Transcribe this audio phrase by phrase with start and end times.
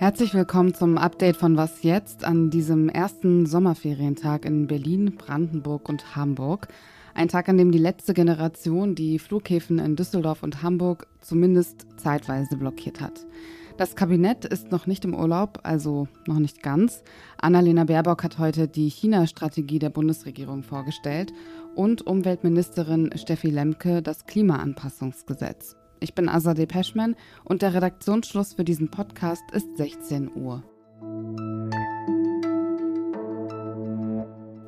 [0.00, 6.16] Herzlich willkommen zum Update von Was jetzt an diesem ersten Sommerferientag in Berlin, Brandenburg und
[6.16, 6.68] Hamburg.
[7.14, 12.56] Ein Tag, an dem die letzte Generation die Flughäfen in Düsseldorf und Hamburg zumindest zeitweise
[12.56, 13.26] blockiert hat.
[13.76, 17.02] Das Kabinett ist noch nicht im Urlaub, also noch nicht ganz.
[17.38, 21.32] Annalena Baerbock hat heute die China-Strategie der Bundesregierung vorgestellt
[21.74, 25.76] und Umweltministerin Steffi Lemke das Klimaanpassungsgesetz.
[26.00, 30.62] Ich bin Azadeh Peschman und der Redaktionsschluss für diesen Podcast ist 16 Uhr.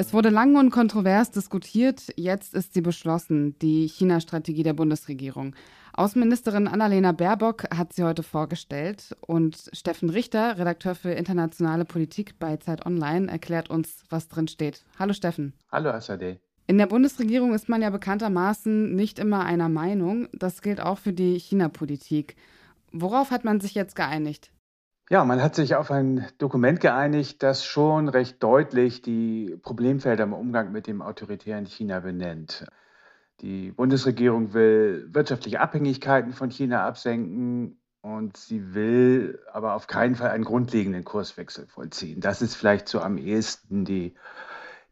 [0.00, 5.54] Es wurde lang und kontrovers diskutiert, jetzt ist sie beschlossen, die China-Strategie der Bundesregierung.
[5.92, 12.56] Außenministerin Annalena Baerbock hat sie heute vorgestellt und Steffen Richter, Redakteur für internationale Politik bei
[12.56, 14.84] Zeit Online, erklärt uns, was drin steht.
[14.98, 15.52] Hallo Steffen.
[15.70, 16.38] Hallo Asade.
[16.70, 20.28] In der Bundesregierung ist man ja bekanntermaßen nicht immer einer Meinung.
[20.34, 22.36] Das gilt auch für die China-Politik.
[22.92, 24.52] Worauf hat man sich jetzt geeinigt?
[25.08, 30.34] Ja, man hat sich auf ein Dokument geeinigt, das schon recht deutlich die Problemfelder im
[30.34, 32.66] Umgang mit dem autoritären China benennt.
[33.40, 40.32] Die Bundesregierung will wirtschaftliche Abhängigkeiten von China absenken und sie will aber auf keinen Fall
[40.32, 42.20] einen grundlegenden Kurswechsel vollziehen.
[42.20, 44.12] Das ist vielleicht so am ehesten die,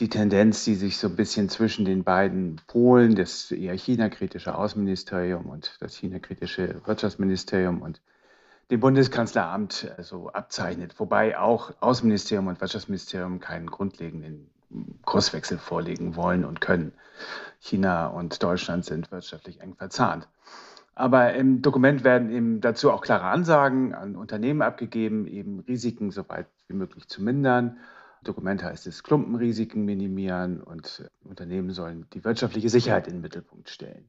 [0.00, 5.46] die Tendenz, die sich so ein bisschen zwischen den beiden Polen, das eher China-kritische Außenministerium
[5.46, 8.00] und das China-kritische Wirtschaftsministerium und
[8.70, 14.50] dem Bundeskanzleramt äh, so abzeichnet, wobei auch Außenministerium und Wirtschaftsministerium keinen grundlegenden
[15.04, 16.92] Kurswechsel vorlegen wollen und können.
[17.60, 20.26] China und Deutschland sind wirtschaftlich eng verzahnt.
[20.94, 26.28] Aber im Dokument werden eben dazu auch klare Ansagen an Unternehmen abgegeben, eben Risiken so
[26.28, 27.78] weit wie möglich zu mindern.
[28.24, 34.08] Dokument heißt es Klumpenrisiken minimieren und Unternehmen sollen die wirtschaftliche Sicherheit in den Mittelpunkt stellen.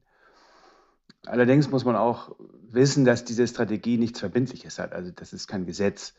[1.26, 2.36] Allerdings muss man auch
[2.70, 4.92] wissen, dass diese Strategie nichts Verbindliches hat.
[4.92, 6.14] Also das ist kein Gesetz.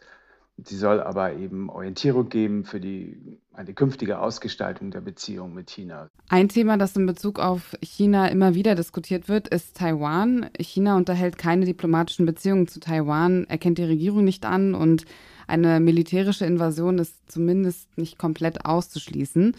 [0.58, 6.10] Sie soll aber eben Orientierung geben für die, eine künftige Ausgestaltung der Beziehung mit China.
[6.30, 10.50] Ein Thema, das in Bezug auf China immer wieder diskutiert wird, ist Taiwan.
[10.58, 15.06] China unterhält keine diplomatischen Beziehungen zu Taiwan, erkennt die Regierung nicht an und
[15.48, 19.56] eine militärische Invasion ist zumindest nicht komplett auszuschließen.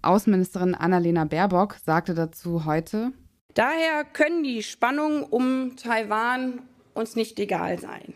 [0.00, 3.12] Außenministerin Annalena Baerbock sagte dazu heute,
[3.54, 6.62] Daher können die Spannungen um Taiwan
[6.94, 8.14] uns nicht egal sein.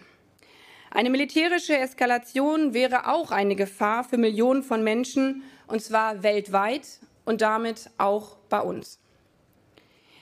[0.90, 7.40] Eine militärische Eskalation wäre auch eine Gefahr für Millionen von Menschen, und zwar weltweit und
[7.40, 9.00] damit auch bei uns.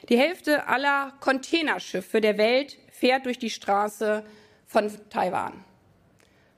[0.08, 4.24] Die Hälfte aller Containerschiffe der Welt fährt durch die Straße
[4.66, 5.64] von Taiwan.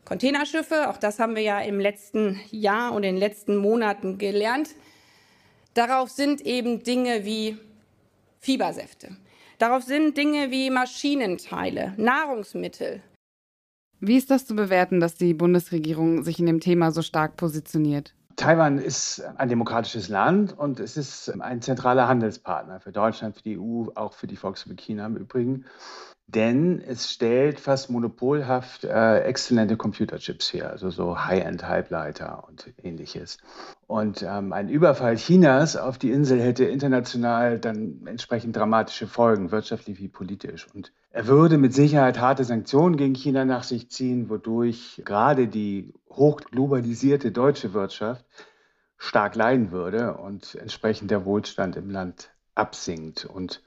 [0.04, 4.70] Containerschiffe, auch das haben wir ja im letzten Jahr und in den letzten Monaten gelernt,
[5.74, 7.58] darauf sind eben Dinge wie
[8.40, 9.16] Fiebersäfte.
[9.58, 13.02] Darauf sind Dinge wie Maschinenteile, Nahrungsmittel,
[14.00, 18.14] wie ist das zu bewerten, dass die Bundesregierung sich in dem Thema so stark positioniert?
[18.36, 23.58] Taiwan ist ein demokratisches Land und es ist ein zentraler Handelspartner für Deutschland, für die
[23.58, 25.64] EU, auch für die Volksrepublik China im Übrigen
[26.26, 33.38] denn es stellt fast monopolhaft äh, exzellente Computerchips her, also so High-End-Halbleiter und ähnliches.
[33.86, 40.00] Und ähm, ein Überfall Chinas auf die Insel hätte international dann entsprechend dramatische Folgen, wirtschaftlich
[40.00, 40.66] wie politisch.
[40.74, 45.94] Und er würde mit Sicherheit harte Sanktionen gegen China nach sich ziehen, wodurch gerade die
[46.10, 48.24] hochglobalisierte deutsche Wirtschaft
[48.98, 53.24] stark leiden würde und entsprechend der Wohlstand im Land absinkt.
[53.24, 53.62] Und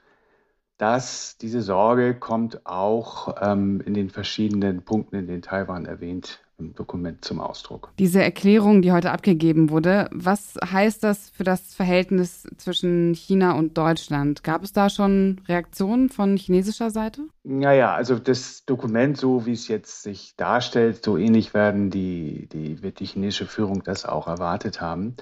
[0.76, 6.74] dass diese Sorge kommt auch ähm, in den verschiedenen Punkten, in denen Taiwan erwähnt im
[6.74, 7.90] Dokument zum Ausdruck.
[7.98, 13.76] Diese Erklärung, die heute abgegeben wurde, was heißt das für das Verhältnis zwischen China und
[13.76, 14.44] Deutschland?
[14.44, 17.22] Gab es da schon Reaktionen von chinesischer Seite?
[17.42, 22.82] Naja, also das Dokument, so wie es jetzt sich darstellt, so ähnlich werden die, die,
[22.82, 25.16] wird die chinesische Führung das auch erwartet haben.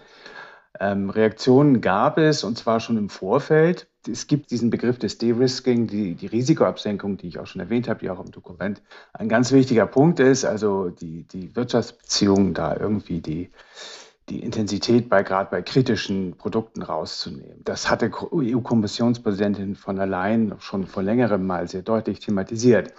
[0.81, 3.89] Ähm, Reaktionen gab es und zwar schon im Vorfeld.
[4.06, 8.00] Es gibt diesen Begriff des De-Risking, die, die Risikoabsenkung, die ich auch schon erwähnt habe,
[8.00, 8.82] die auch im Dokument
[9.12, 10.44] ein ganz wichtiger Punkt ist.
[10.44, 13.50] Also die, die Wirtschaftsbeziehungen da irgendwie die,
[14.29, 17.62] die Intensität bei gerade bei kritischen Produkten rauszunehmen.
[17.64, 22.93] Das hatte EU-Kommissionspräsidentin von der Leyen schon vor längerem mal sehr deutlich thematisiert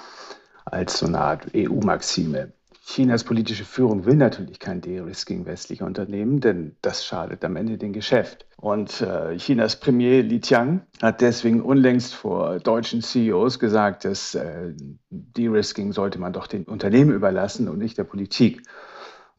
[0.66, 2.52] als so eine Art EU-Maxime.
[2.92, 7.94] Chinas politische Führung will natürlich kein De-Risking westlicher Unternehmen, denn das schadet am Ende dem
[7.94, 8.48] Geschäft.
[8.58, 14.74] Und äh, Chinas Premier Li Qiang hat deswegen unlängst vor deutschen CEOs gesagt, dass äh,
[15.12, 18.64] De-Risking sollte man doch den Unternehmen überlassen und nicht der Politik.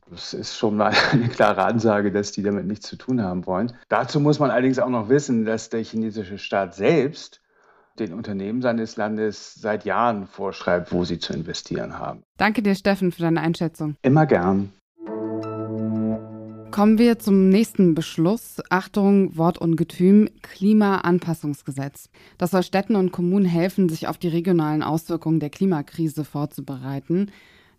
[0.08, 3.73] Das ist schon mal eine klare Ansage, dass die damit nichts zu tun haben wollen.
[3.88, 7.41] Dazu muss man allerdings auch noch wissen, dass der chinesische Staat selbst
[8.00, 12.23] den Unternehmen seines Landes seit Jahren vorschreibt, wo sie zu investieren haben.
[12.38, 13.97] Danke dir, Steffen, für deine Einschätzung.
[14.02, 14.73] Immer gern.
[16.70, 18.62] Kommen wir zum nächsten Beschluss.
[18.70, 22.08] Achtung, Wortungetüm, Klimaanpassungsgesetz.
[22.38, 27.31] Das soll Städten und Kommunen helfen, sich auf die regionalen Auswirkungen der Klimakrise vorzubereiten.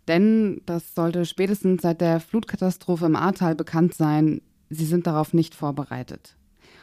[0.08, 5.56] Denn das sollte spätestens seit der Flutkatastrophe im Ahrtal bekannt sein, sie sind darauf nicht
[5.56, 6.36] vorbereitet.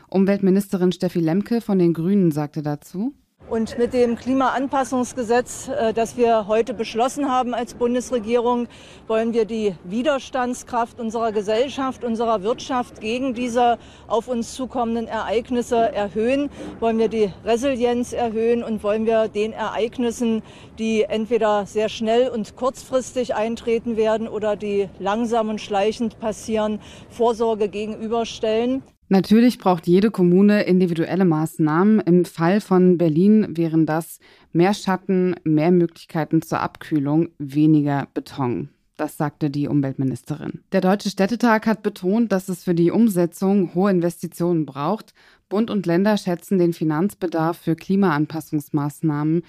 [0.08, 3.14] Umweltministerin Steffi Lemke von den Grünen sagte dazu,
[3.50, 8.69] und mit dem Klimaanpassungsgesetz, äh, das wir heute beschlossen haben als Bundesregierung,
[9.06, 16.50] wollen wir die Widerstandskraft unserer Gesellschaft, unserer Wirtschaft gegen diese auf uns zukommenden Ereignisse erhöhen,
[16.81, 20.43] wollen wir die Resilienz erhöhen und wollen wir den Ereignissen,
[20.79, 26.81] die entweder sehr schnell und kurzfristig eintreten werden oder die langsam und schleichend passieren,
[27.11, 28.83] Vorsorge gegenüberstellen.
[29.10, 32.00] Natürlich braucht jede Kommune individuelle Maßnahmen.
[32.00, 34.20] Im Fall von Berlin wären das
[34.52, 38.69] mehr Schatten, mehr Möglichkeiten zur Abkühlung, weniger Beton.
[38.99, 40.60] Das sagte die Umweltministerin.
[40.72, 45.14] Der Deutsche Städtetag hat betont, dass es für die Umsetzung hohe Investitionen braucht.
[45.49, 49.43] Bund und Länder schätzen den Finanzbedarf für Klimaanpassungsmaßnahmen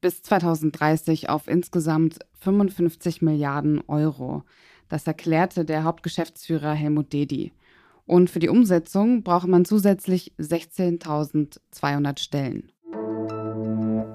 [0.00, 4.42] bis 2030 auf insgesamt 55 Milliarden Euro.
[4.88, 7.52] Das erklärte der Hauptgeschäftsführer Helmut Dedi.
[8.06, 12.70] Und für die Umsetzung braucht man zusätzlich 16.200 Stellen.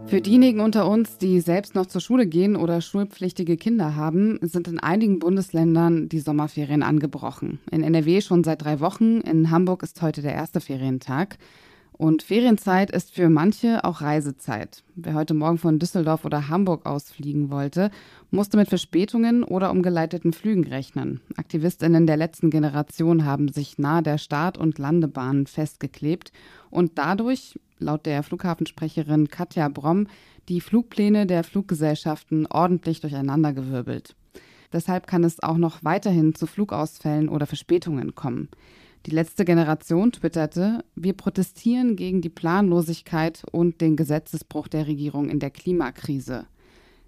[0.06, 4.68] Für diejenigen unter uns, die selbst noch zur Schule gehen oder schulpflichtige Kinder haben, sind
[4.68, 7.60] in einigen Bundesländern die Sommerferien angebrochen.
[7.72, 11.38] In NRW schon seit drei Wochen, in Hamburg ist heute der erste Ferientag.
[12.02, 14.84] Und Ferienzeit ist für manche auch Reisezeit.
[14.96, 17.92] Wer heute Morgen von Düsseldorf oder Hamburg aus fliegen wollte,
[18.32, 21.22] musste mit Verspätungen oder umgeleiteten Flügen rechnen.
[21.38, 26.32] Aktivistinnen der letzten Generation haben sich nahe der Start- und Landebahnen festgeklebt
[26.72, 30.08] und dadurch, laut der Flughafensprecherin Katja Bromm,
[30.50, 34.16] die Flugpläne der Fluggesellschaften ordentlich durcheinandergewirbelt.
[34.74, 38.50] Deshalb kann es auch noch weiterhin zu Flugausfällen oder Verspätungen kommen.
[39.08, 45.40] Die letzte Generation twitterte, wir protestieren gegen die Planlosigkeit und den Gesetzesbruch der Regierung in
[45.40, 46.46] der Klimakrise.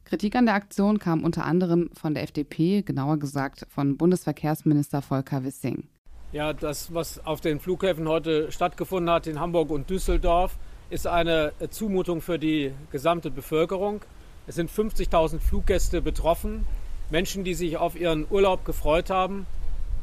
[0.04, 5.44] Kritik an der Aktion kam unter anderem von der FDP, genauer gesagt von Bundesverkehrsminister Volker
[5.44, 5.84] Wissing.
[6.32, 10.58] Ja, das, was auf den Flughäfen heute stattgefunden hat in Hamburg und Düsseldorf,
[10.90, 14.02] ist eine Zumutung für die gesamte Bevölkerung.
[14.48, 16.66] Es sind 50.000 Fluggäste betroffen,
[17.12, 19.46] Menschen, die sich auf ihren Urlaub gefreut haben,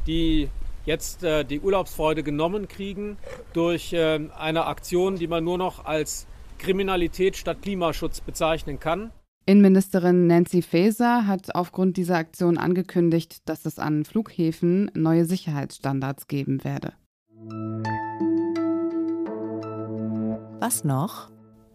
[0.06, 0.48] die
[0.90, 3.16] jetzt äh, die Urlaubsfreude genommen kriegen
[3.52, 6.26] durch äh, eine Aktion, die man nur noch als
[6.58, 9.12] Kriminalität statt Klimaschutz bezeichnen kann.
[9.46, 16.62] Innenministerin Nancy Faeser hat aufgrund dieser Aktion angekündigt, dass es an Flughäfen neue Sicherheitsstandards geben
[16.64, 16.93] werde.
[20.60, 21.31] Was noch?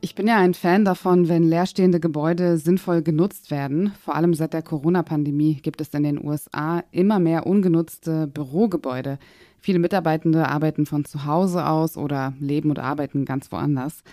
[0.05, 3.91] Ich bin ja ein Fan davon, wenn leerstehende Gebäude sinnvoll genutzt werden.
[4.03, 9.17] Vor allem seit der Corona-Pandemie gibt es in den USA immer mehr ungenutzte Bürogebäude.
[9.59, 14.03] Viele Mitarbeitende arbeiten von zu Hause aus oder leben und arbeiten ganz woanders.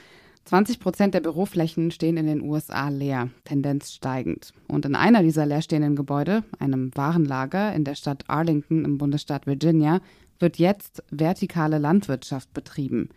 [0.46, 4.54] 20 Prozent der Büroflächen stehen in den USA leer, Tendenz steigend.
[4.68, 10.00] Und in einer dieser leerstehenden Gebäude, einem Warenlager in der Stadt Arlington im Bundesstaat Virginia,
[10.38, 13.10] wird jetzt vertikale Landwirtschaft betrieben.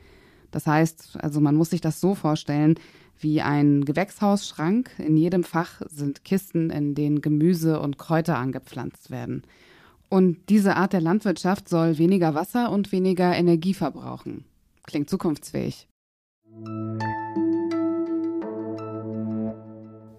[0.56, 2.76] Das heißt, also man muss sich das so vorstellen,
[3.20, 4.90] wie ein Gewächshausschrank.
[5.00, 9.44] In jedem Fach sind Kisten, in denen Gemüse und Kräuter angepflanzt werden.
[10.08, 14.46] Und diese Art der Landwirtschaft soll weniger Wasser und weniger Energie verbrauchen.
[14.86, 15.90] Klingt zukunftsfähig.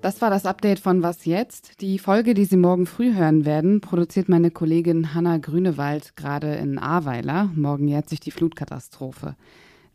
[0.02, 1.80] Das war das Update von Was jetzt?
[1.80, 6.78] Die Folge, die Sie morgen früh hören werden, produziert meine Kollegin Hanna Grünewald gerade in
[6.78, 7.50] Ahrweiler.
[7.54, 9.34] Morgen jährt sich die Flutkatastrophe.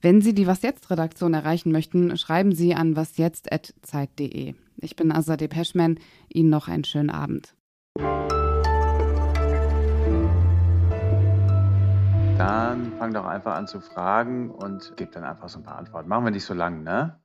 [0.03, 4.55] Wenn Sie die Was jetzt Redaktion erreichen möchten, schreiben Sie an wasjetzt@zeit.de.
[4.77, 5.99] Ich bin Azadeh Peschman.
[6.27, 7.53] Ihnen noch einen schönen Abend.
[12.39, 16.09] Dann fang doch einfach an zu fragen und gib dann einfach so ein paar Antworten.
[16.09, 17.20] Machen wir nicht so lang, ne?